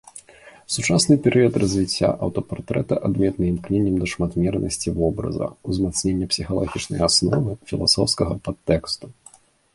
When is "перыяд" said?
1.25-1.53